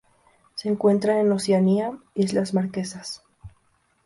[0.55, 3.21] Se encuentra en Oceanía: Islas Marquesas.